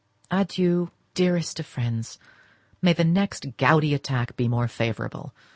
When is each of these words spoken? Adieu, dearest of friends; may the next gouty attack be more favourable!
Adieu, 0.31 0.89
dearest 1.13 1.59
of 1.59 1.67
friends; 1.67 2.17
may 2.81 2.91
the 2.91 3.03
next 3.03 3.55
gouty 3.57 3.93
attack 3.93 4.35
be 4.35 4.47
more 4.47 4.67
favourable! 4.67 5.31